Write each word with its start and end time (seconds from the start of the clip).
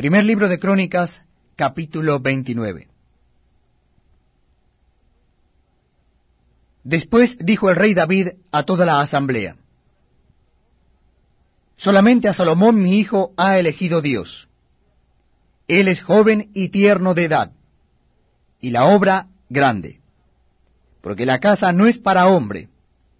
Primer 0.00 0.24
libro 0.24 0.48
de 0.48 0.58
Crónicas, 0.58 1.22
capítulo 1.56 2.20
29. 2.20 2.88
Después 6.84 7.36
dijo 7.36 7.68
el 7.68 7.76
rey 7.76 7.92
David 7.92 8.28
a 8.50 8.62
toda 8.62 8.86
la 8.86 9.02
asamblea, 9.02 9.56
Solamente 11.76 12.28
a 12.28 12.32
Salomón 12.32 12.82
mi 12.82 12.98
hijo 12.98 13.34
ha 13.36 13.58
elegido 13.58 14.00
Dios. 14.00 14.48
Él 15.68 15.86
es 15.86 16.00
joven 16.00 16.50
y 16.54 16.70
tierno 16.70 17.12
de 17.12 17.26
edad, 17.26 17.52
y 18.58 18.70
la 18.70 18.86
obra 18.86 19.26
grande, 19.50 20.00
porque 21.02 21.26
la 21.26 21.40
casa 21.40 21.74
no 21.74 21.86
es 21.86 21.98
para 21.98 22.26
hombre, 22.26 22.70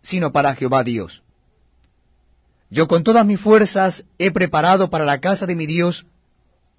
sino 0.00 0.32
para 0.32 0.54
Jehová 0.54 0.82
Dios. 0.82 1.24
Yo 2.70 2.88
con 2.88 3.04
todas 3.04 3.26
mis 3.26 3.38
fuerzas 3.38 4.06
he 4.16 4.30
preparado 4.30 4.88
para 4.88 5.04
la 5.04 5.20
casa 5.20 5.44
de 5.44 5.54
mi 5.54 5.66
Dios 5.66 6.06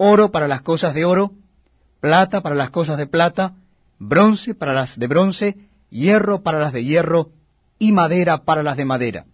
oro 0.04 0.32
para 0.32 0.48
las 0.48 0.64
cosas 0.64 0.96
de 0.96 1.06
oro, 1.06 1.32
plata 2.00 2.42
para 2.42 2.56
las 2.56 2.72
cosas 2.72 2.98
de 2.98 3.06
plata, 3.06 3.54
bronce 4.00 4.56
para 4.56 4.74
las 4.74 4.98
de 4.98 5.06
bronce, 5.06 5.58
hierro 5.92 6.42
para 6.42 6.58
las 6.58 6.74
de 6.74 6.84
hierro, 6.84 7.30
y 7.78 7.92
madera 7.92 8.44
para 8.44 8.64
las 8.64 8.78
de 8.78 8.86
madera, 8.86 9.26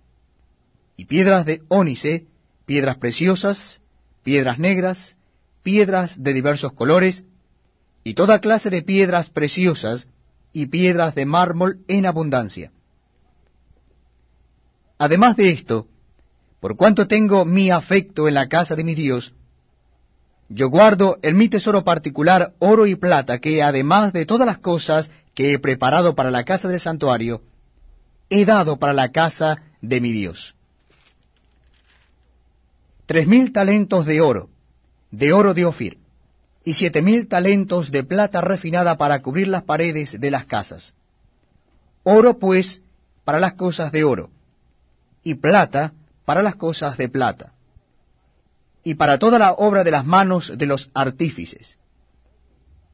y 0.97 1.05
piedras 1.05 1.45
de 1.45 1.61
ónice, 1.69 2.27
piedras 2.65 2.97
preciosas, 2.97 3.79
piedras 4.23 4.59
negras, 4.59 5.15
piedras 5.63 6.21
de 6.21 6.33
diversos 6.33 6.73
colores, 6.73 7.23
y 8.03 8.13
toda 8.13 8.41
clase 8.41 8.69
de 8.69 8.81
piedras 8.81 9.29
preciosas, 9.29 10.09
y 10.51 10.65
piedras 10.65 11.15
de 11.15 11.25
mármol 11.25 11.79
en 11.87 12.05
abundancia. 12.05 12.73
Además 14.97 15.37
de 15.37 15.51
esto, 15.51 15.87
por 16.59 16.75
cuanto 16.75 17.07
tengo 17.07 17.45
mi 17.45 17.71
afecto 17.71 18.27
en 18.27 18.33
la 18.33 18.49
casa 18.49 18.75
de 18.75 18.83
mi 18.83 18.95
Dios, 18.95 19.33
yo 20.49 20.69
guardo 20.69 21.17
en 21.21 21.37
mi 21.37 21.49
tesoro 21.49 21.83
particular 21.83 22.53
oro 22.59 22.85
y 22.85 22.95
plata 22.95 23.39
que, 23.39 23.61
además 23.61 24.13
de 24.13 24.25
todas 24.25 24.45
las 24.45 24.59
cosas 24.59 25.11
que 25.33 25.53
he 25.53 25.59
preparado 25.59 26.15
para 26.15 26.31
la 26.31 26.45
casa 26.45 26.67
del 26.67 26.79
santuario, 26.79 27.41
he 28.29 28.45
dado 28.45 28.77
para 28.77 28.93
la 28.93 29.11
casa 29.11 29.61
de 29.81 30.01
mi 30.01 30.11
Dios. 30.11 30.55
Tres 33.05 33.27
mil 33.27 33.51
talentos 33.51 34.05
de 34.05 34.21
oro, 34.21 34.49
de 35.11 35.33
oro 35.33 35.53
de 35.53 35.65
Ofir, 35.65 35.97
y 36.63 36.73
siete 36.73 37.01
mil 37.01 37.27
talentos 37.27 37.91
de 37.91 38.03
plata 38.03 38.41
refinada 38.41 38.97
para 38.97 39.21
cubrir 39.21 39.47
las 39.47 39.63
paredes 39.63 40.19
de 40.19 40.31
las 40.31 40.45
casas. 40.45 40.93
Oro, 42.03 42.37
pues, 42.37 42.81
para 43.23 43.39
las 43.39 43.53
cosas 43.53 43.91
de 43.91 44.03
oro, 44.03 44.29
y 45.23 45.35
plata 45.35 45.93
para 46.25 46.41
las 46.41 46.55
cosas 46.55 46.97
de 46.97 47.09
plata, 47.09 47.53
y 48.87 48.95
para 48.95 49.19
toda 49.19 49.37
la 49.37 49.51
obra 49.51 49.83
de 49.83 49.91
las 49.91 50.05
manos 50.05 50.57
de 50.57 50.65
los 50.65 50.89
artífices. 50.93 51.77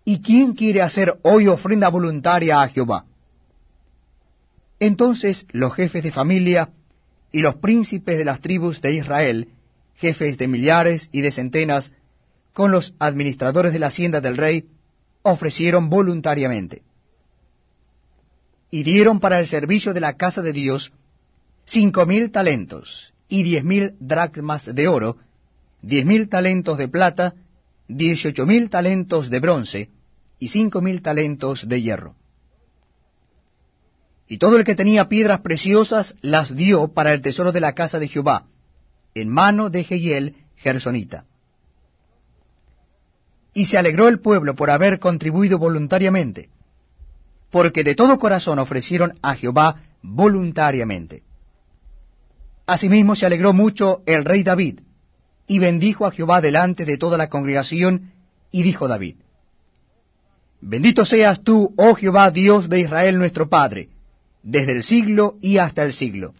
¿Y 0.04 0.24
quién 0.24 0.54
quiere 0.54 0.82
hacer 0.82 1.20
hoy 1.22 1.48
ofrenda 1.48 1.88
voluntaria 1.88 2.64
a 2.64 2.68
Jehová? 2.68 3.06
Entonces 4.80 5.46
los 5.52 5.76
jefes 5.76 6.02
de 6.02 6.12
familia 6.12 6.72
y 7.32 7.42
los 7.42 7.58
príncipes 7.58 8.18
de 8.18 8.26
las 8.26 8.42
tribus 8.42 8.82
de 8.82 8.94
Israel, 8.94 9.50
jefes 9.98 10.40
de 10.40 10.48
millares 10.48 11.10
y 11.12 11.22
de 11.22 11.32
centenas, 11.32 11.94
con 12.54 12.72
los 12.72 12.96
administradores 12.98 13.72
de 13.72 13.78
la 13.78 13.88
hacienda 13.88 14.20
del 14.20 14.36
rey, 14.36 14.66
ofrecieron 15.22 15.92
voluntariamente. 15.92 16.82
Y 18.72 18.82
dieron 18.82 19.20
para 19.20 19.40
el 19.40 19.46
servicio 19.46 19.94
de 19.94 20.00
la 20.00 20.14
casa 20.14 20.42
de 20.42 20.54
Dios 20.54 20.92
cinco 21.66 22.08
mil 22.08 22.32
talentos, 22.32 23.14
y 23.30 23.44
diez 23.44 23.64
mil 23.64 23.94
dracmas 24.00 24.74
de 24.74 24.88
oro, 24.88 25.18
diez 25.84 26.06
mil 26.06 26.30
talentos 26.30 26.78
de 26.78 26.88
plata, 26.88 27.36
dieciocho 27.88 28.48
mil 28.48 28.70
talentos 28.70 29.30
de 29.30 29.40
bronce, 29.40 29.90
y 30.40 30.48
cinco 30.48 30.82
mil 30.82 31.02
talentos 31.02 31.68
de 31.68 31.82
hierro. 31.82 32.16
Y 34.28 34.38
todo 34.38 34.58
el 34.58 34.64
que 34.64 34.76
tenía 34.76 35.10
piedras 35.10 35.42
preciosas 35.42 36.16
las 36.22 36.56
dio 36.56 36.88
para 36.88 37.14
el 37.14 37.22
tesoro 37.22 37.52
de 37.52 37.60
la 37.60 37.74
casa 37.74 38.00
de 38.00 38.08
Jehová, 38.08 38.48
en 39.14 39.30
mano 39.30 39.70
de 39.70 39.84
Jehiel 39.84 40.36
Gersonita. 40.56 41.26
Y 43.54 43.66
se 43.66 43.78
alegró 43.78 44.08
el 44.08 44.20
pueblo 44.20 44.56
por 44.56 44.72
haber 44.72 45.00
contribuido 45.00 45.60
voluntariamente, 45.60 46.50
porque 47.52 47.84
de 47.84 47.94
todo 47.94 48.18
corazón 48.18 48.58
ofrecieron 48.58 49.20
a 49.22 49.36
Jehová 49.36 49.82
voluntariamente. 50.02 51.24
Asimismo 52.66 53.16
se 53.16 53.26
alegró 53.26 53.52
mucho 53.52 54.02
el 54.06 54.24
rey 54.24 54.44
David, 54.44 54.80
y 55.48 55.60
bendijo 55.60 56.06
a 56.06 56.12
Jehová 56.12 56.42
delante 56.42 56.86
de 56.86 56.98
toda 56.98 57.18
la 57.18 57.30
congregación, 57.30 58.12
y 58.52 58.64
dijo 58.64 58.88
David, 58.88 59.16
Bendito 60.62 61.04
seas 61.04 61.44
tú, 61.44 61.74
oh 61.78 61.94
Jehová, 61.94 62.32
Dios 62.32 62.70
de 62.70 62.80
Israel 62.80 63.18
nuestro 63.18 63.50
Padre, 63.50 63.90
desde 64.44 64.72
el 64.72 64.84
siglo 64.84 65.36
y 65.42 65.58
hasta 65.58 65.84
el 65.84 65.92
siglo. 65.92 66.34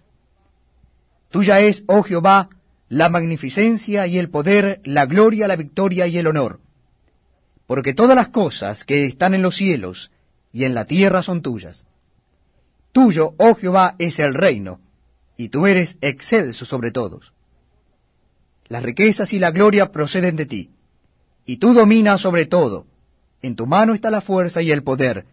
Tuya 1.30 1.60
es, 1.60 1.84
oh 1.88 2.04
Jehová, 2.04 2.48
la 2.88 3.10
magnificencia 3.10 4.08
y 4.08 4.18
el 4.18 4.30
poder, 4.30 4.80
la 4.86 5.06
gloria, 5.08 5.48
la 5.48 5.58
victoria 5.58 6.08
y 6.08 6.18
el 6.18 6.28
honor. 6.28 6.62
Porque 7.68 7.94
todas 7.94 8.16
las 8.16 8.30
cosas 8.30 8.86
que 8.86 9.06
están 9.06 9.34
en 9.34 9.42
los 9.42 9.58
cielos 9.58 10.12
y 10.54 10.64
en 10.64 10.74
la 10.74 10.86
tierra 10.86 11.22
son 11.22 11.42
tuyas. 11.42 11.86
Tuyo, 12.94 13.34
oh 13.38 13.56
Jehová, 13.56 13.96
es 13.98 14.20
el 14.20 14.36
reino, 14.36 14.80
y 15.36 15.50
tú 15.50 15.66
eres 15.66 15.98
excelso 16.00 16.64
sobre 16.64 16.92
todos. 16.92 17.34
Las 18.74 18.82
riquezas 18.82 19.32
y 19.34 19.38
la 19.38 19.52
gloria 19.52 19.92
proceden 19.92 20.36
de 20.36 20.48
ti, 20.48 20.72
y 21.46 21.58
tú 21.58 21.76
dominas 21.76 22.22
sobre 22.22 22.48
todo. 22.48 22.88
En 23.44 23.56
tu 23.56 23.68
mano 23.68 23.94
está 23.94 24.10
la 24.10 24.20
fuerza 24.20 24.64
y 24.64 24.72
el 24.72 24.82
poder, 24.82 25.28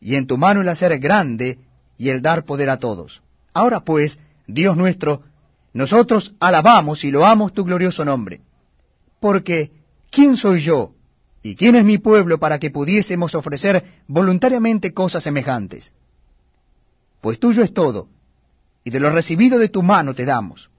y 0.00 0.14
en 0.14 0.28
tu 0.28 0.38
mano 0.38 0.60
el 0.60 0.68
hacer 0.68 0.96
grande 1.00 1.58
y 1.98 2.10
el 2.10 2.22
dar 2.22 2.44
poder 2.44 2.70
a 2.70 2.78
todos. 2.78 3.20
Ahora 3.52 3.80
pues, 3.80 4.20
Dios 4.46 4.76
nuestro, 4.76 5.22
nosotros 5.72 6.36
alabamos 6.38 7.02
y 7.02 7.10
loamos 7.10 7.52
tu 7.52 7.64
glorioso 7.64 8.04
nombre. 8.04 8.42
Porque, 9.18 9.72
¿quién 10.08 10.36
soy 10.36 10.60
yo 10.60 10.92
y 11.42 11.56
quién 11.56 11.74
es 11.74 11.84
mi 11.84 11.98
pueblo 11.98 12.38
para 12.38 12.60
que 12.60 12.70
pudiésemos 12.70 13.34
ofrecer 13.34 13.84
voluntariamente 14.06 14.94
cosas 14.94 15.24
semejantes? 15.24 15.92
Pues 17.20 17.40
tuyo 17.40 17.64
es 17.64 17.74
todo, 17.74 18.06
y 18.84 18.90
de 18.90 19.00
lo 19.00 19.10
recibido 19.10 19.58
de 19.58 19.68
tu 19.68 19.82
mano 19.82 20.14
te 20.14 20.24
damos. 20.24 20.70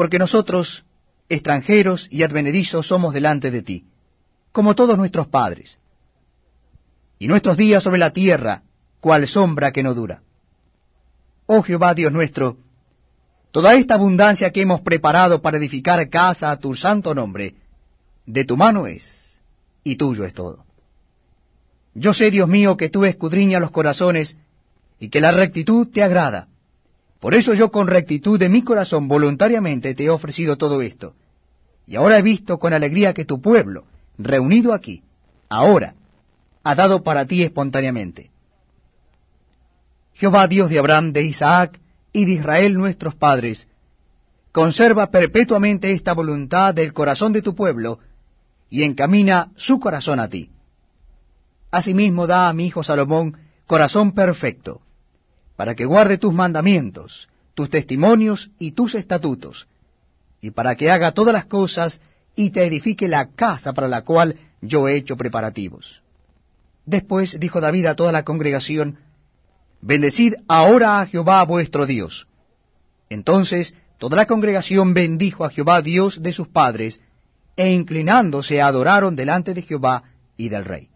Porque 0.00 0.18
nosotros, 0.18 0.86
extranjeros 1.28 2.08
y 2.10 2.22
advenedizos, 2.22 2.86
somos 2.86 3.12
delante 3.12 3.50
de 3.50 3.60
ti, 3.60 3.84
como 4.50 4.74
todos 4.74 4.96
nuestros 4.96 5.28
padres. 5.28 5.78
Y 7.18 7.28
nuestros 7.28 7.58
días 7.58 7.82
sobre 7.82 7.98
la 7.98 8.10
tierra, 8.10 8.62
cual 9.00 9.28
sombra 9.28 9.72
que 9.72 9.82
no 9.82 9.92
dura. 9.92 10.22
Oh 11.44 11.62
Jehová 11.62 11.92
Dios 11.92 12.14
nuestro, 12.14 12.56
toda 13.50 13.74
esta 13.74 13.92
abundancia 13.92 14.50
que 14.52 14.62
hemos 14.62 14.80
preparado 14.80 15.42
para 15.42 15.58
edificar 15.58 16.08
casa 16.08 16.50
a 16.50 16.56
tu 16.56 16.74
santo 16.74 17.14
nombre, 17.14 17.56
de 18.24 18.46
tu 18.46 18.56
mano 18.56 18.86
es, 18.86 19.38
y 19.84 19.96
tuyo 19.96 20.24
es 20.24 20.32
todo. 20.32 20.64
Yo 21.92 22.14
sé, 22.14 22.30
Dios 22.30 22.48
mío, 22.48 22.78
que 22.78 22.88
tú 22.88 23.04
escudriñas 23.04 23.60
los 23.60 23.70
corazones, 23.70 24.38
y 24.98 25.10
que 25.10 25.20
la 25.20 25.32
rectitud 25.32 25.88
te 25.88 26.02
agrada. 26.02 26.48
Por 27.20 27.34
eso 27.34 27.52
yo 27.52 27.70
con 27.70 27.86
rectitud 27.86 28.38
de 28.38 28.48
mi 28.48 28.62
corazón 28.62 29.06
voluntariamente 29.06 29.94
te 29.94 30.04
he 30.04 30.10
ofrecido 30.10 30.56
todo 30.56 30.80
esto. 30.80 31.14
Y 31.86 31.96
ahora 31.96 32.18
he 32.18 32.22
visto 32.22 32.58
con 32.58 32.72
alegría 32.72 33.12
que 33.12 33.26
tu 33.26 33.40
pueblo, 33.42 33.84
reunido 34.16 34.72
aquí, 34.72 35.02
ahora, 35.48 35.94
ha 36.62 36.74
dado 36.74 37.02
para 37.02 37.26
ti 37.26 37.42
espontáneamente. 37.42 38.30
Jehová 40.14 40.48
Dios 40.48 40.70
de 40.70 40.78
Abraham, 40.78 41.12
de 41.12 41.22
Isaac 41.22 41.78
y 42.12 42.24
de 42.24 42.32
Israel 42.32 42.74
nuestros 42.74 43.14
padres, 43.14 43.68
conserva 44.52 45.10
perpetuamente 45.10 45.92
esta 45.92 46.12
voluntad 46.12 46.74
del 46.74 46.92
corazón 46.92 47.32
de 47.32 47.42
tu 47.42 47.54
pueblo, 47.54 48.00
y 48.68 48.84
encamina 48.84 49.50
su 49.56 49.80
corazón 49.80 50.20
a 50.20 50.28
ti. 50.28 50.50
Asimismo 51.70 52.26
da 52.26 52.48
a 52.48 52.52
mi 52.52 52.66
hijo 52.66 52.82
Salomón 52.82 53.36
corazón 53.66 54.12
perfecto, 54.12 54.80
para 55.60 55.74
que 55.74 55.84
guarde 55.84 56.16
tus 56.16 56.32
mandamientos, 56.32 57.28
tus 57.52 57.68
testimonios 57.68 58.50
y 58.58 58.72
tus 58.72 58.94
estatutos, 58.94 59.68
y 60.40 60.52
para 60.52 60.74
que 60.74 60.90
haga 60.90 61.12
todas 61.12 61.34
las 61.34 61.44
cosas 61.44 62.00
y 62.34 62.48
te 62.48 62.64
edifique 62.64 63.08
la 63.08 63.32
casa 63.32 63.74
para 63.74 63.86
la 63.86 64.00
cual 64.00 64.36
yo 64.62 64.88
he 64.88 64.96
hecho 64.96 65.18
preparativos. 65.18 66.00
Después 66.86 67.38
dijo 67.38 67.60
David 67.60 67.84
a 67.84 67.94
toda 67.94 68.10
la 68.10 68.22
congregación, 68.22 69.00
Bendecid 69.82 70.32
ahora 70.48 70.98
a 70.98 71.06
Jehová 71.06 71.44
vuestro 71.44 71.84
Dios. 71.84 72.26
Entonces 73.10 73.74
toda 73.98 74.16
la 74.16 74.24
congregación 74.24 74.94
bendijo 74.94 75.44
a 75.44 75.50
Jehová 75.50 75.82
Dios 75.82 76.22
de 76.22 76.32
sus 76.32 76.48
padres, 76.48 77.02
e 77.54 77.70
inclinándose 77.70 78.62
adoraron 78.62 79.14
delante 79.14 79.52
de 79.52 79.60
Jehová 79.60 80.04
y 80.38 80.48
del 80.48 80.64
rey. 80.64 80.88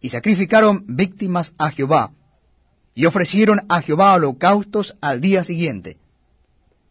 Y 0.00 0.10
sacrificaron 0.10 0.84
víctimas 0.86 1.54
a 1.58 1.72
Jehová, 1.72 2.12
y 2.94 3.06
ofrecieron 3.06 3.62
a 3.68 3.80
Jehová 3.80 4.14
holocaustos 4.14 4.96
al 5.00 5.20
día 5.20 5.44
siguiente, 5.44 5.96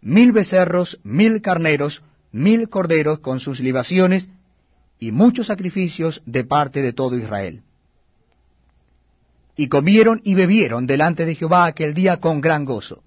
mil 0.02 0.32
becerros, 0.32 1.00
mil 1.04 1.42
carneros, 1.42 2.04
mil 2.32 2.70
corderos 2.70 3.20
con 3.20 3.40
sus 3.40 3.60
libaciones 3.60 4.30
y 5.00 5.12
muchos 5.12 5.48
sacrificios 5.48 6.22
de 6.26 6.44
parte 6.44 6.82
de 6.82 6.94
todo 6.94 7.18
Israel. 7.18 7.62
Y 9.56 9.68
comieron 9.68 10.22
y 10.24 10.34
bebieron 10.34 10.88
delante 10.88 11.26
de 11.26 11.36
Jehová 11.36 11.66
aquel 11.66 11.94
día 11.94 12.18
con 12.18 12.42
gran 12.42 12.66
gozo. 12.66 13.04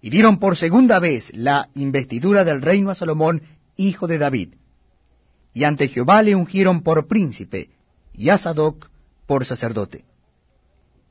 Y 0.00 0.10
dieron 0.10 0.38
por 0.38 0.56
segunda 0.56 0.98
vez 0.98 1.34
la 1.34 1.70
investidura 1.74 2.44
del 2.44 2.60
reino 2.60 2.90
a 2.90 2.94
Salomón, 2.94 3.42
hijo 3.76 4.06
de 4.06 4.18
David. 4.18 4.54
Y 5.54 5.64
ante 5.64 5.88
Jehová 5.88 6.22
le 6.22 6.34
ungieron 6.34 6.82
por 6.82 7.06
príncipe, 7.06 7.70
y 8.12 8.28
a 8.28 8.36
Sadoc 8.36 8.90
por 9.26 9.46
sacerdote. 9.46 10.04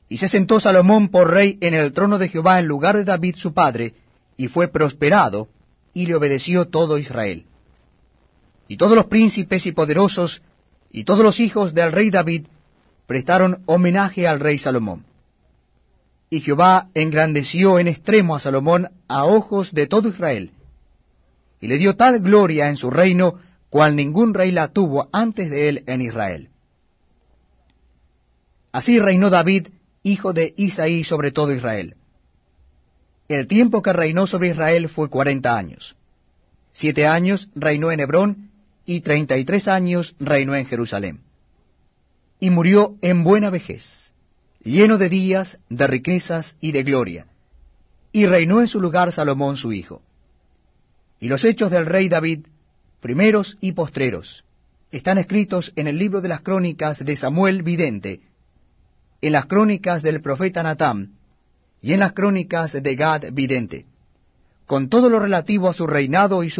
Y 0.08 0.18
se 0.18 0.28
sentó 0.28 0.60
Salomón 0.60 1.08
por 1.08 1.30
rey 1.30 1.58
en 1.60 1.74
el 1.74 1.92
trono 1.92 2.18
de 2.18 2.28
Jehová 2.28 2.58
en 2.58 2.66
lugar 2.66 2.96
de 2.96 3.04
David 3.04 3.36
su 3.36 3.54
padre, 3.54 3.94
y 4.36 4.48
fue 4.48 4.68
prosperado, 4.68 5.48
y 5.92 6.06
le 6.06 6.14
obedeció 6.14 6.66
todo 6.66 6.98
Israel. 6.98 7.46
Y 8.68 8.76
todos 8.76 8.96
los 8.96 9.06
príncipes 9.06 9.66
y 9.66 9.72
poderosos, 9.72 10.42
y 10.90 11.04
todos 11.04 11.24
los 11.24 11.40
hijos 11.40 11.74
del 11.74 11.92
rey 11.92 12.10
David, 12.10 12.46
prestaron 13.06 13.62
homenaje 13.66 14.26
al 14.26 14.40
rey 14.40 14.58
Salomón. 14.58 15.04
Y 16.30 16.40
Jehová 16.40 16.88
engrandeció 16.94 17.78
en 17.78 17.88
extremo 17.88 18.34
a 18.34 18.40
Salomón 18.40 18.88
a 19.08 19.24
ojos 19.24 19.72
de 19.72 19.86
todo 19.86 20.08
Israel, 20.08 20.50
y 21.60 21.68
le 21.68 21.78
dio 21.78 21.96
tal 21.96 22.20
gloria 22.20 22.68
en 22.68 22.76
su 22.76 22.90
reino, 22.90 23.40
cual 23.70 23.96
ningún 23.96 24.34
rey 24.34 24.50
la 24.50 24.68
tuvo 24.68 25.08
antes 25.12 25.50
de 25.50 25.68
él 25.68 25.84
en 25.86 26.02
Israel. 26.02 26.48
Así 28.72 28.98
reinó 28.98 29.30
David, 29.30 29.68
hijo 30.04 30.32
de 30.32 30.54
Isaí, 30.56 31.02
sobre 31.02 31.32
todo 31.32 31.52
Israel. 31.52 31.96
El 33.26 33.48
tiempo 33.48 33.82
que 33.82 33.92
reinó 33.92 34.26
sobre 34.26 34.50
Israel 34.50 34.88
fue 34.88 35.08
cuarenta 35.08 35.56
años. 35.56 35.96
Siete 36.72 37.06
años 37.06 37.48
reinó 37.54 37.90
en 37.90 38.00
Hebrón, 38.00 38.50
y 38.86 39.00
treinta 39.00 39.38
y 39.38 39.46
tres 39.46 39.66
años 39.66 40.14
reinó 40.20 40.54
en 40.54 40.66
Jerusalén. 40.66 41.20
Y 42.38 42.50
murió 42.50 42.96
en 43.00 43.24
buena 43.24 43.48
vejez, 43.48 44.12
lleno 44.62 44.98
de 44.98 45.08
días, 45.08 45.58
de 45.70 45.86
riquezas 45.86 46.56
y 46.60 46.72
de 46.72 46.82
gloria. 46.82 47.26
Y 48.12 48.26
reinó 48.26 48.60
en 48.60 48.68
su 48.68 48.80
lugar 48.80 49.10
Salomón 49.10 49.56
su 49.56 49.72
hijo. 49.72 50.02
Y 51.18 51.28
los 51.28 51.46
hechos 51.46 51.70
del 51.70 51.86
rey 51.86 52.10
David, 52.10 52.40
primeros 53.00 53.56
y 53.62 53.72
postreros, 53.72 54.44
están 54.92 55.16
escritos 55.16 55.72
en 55.76 55.88
el 55.88 55.96
libro 55.96 56.20
de 56.20 56.28
las 56.28 56.42
crónicas 56.42 57.02
de 57.02 57.16
Samuel 57.16 57.62
Vidente, 57.62 58.20
en 59.26 59.32
las 59.32 59.46
crónicas 59.46 60.02
del 60.02 60.20
profeta 60.20 60.62
Natán, 60.62 61.12
y 61.80 61.94
en 61.94 62.00
las 62.00 62.12
crónicas 62.12 62.74
de 62.74 62.94
Gad 62.94 63.32
Vidente, 63.32 63.86
con 64.66 64.90
todo 64.90 65.08
lo 65.08 65.18
relativo 65.18 65.70
a 65.70 65.72
su 65.72 65.86
reinado 65.86 66.42
y 66.42 66.50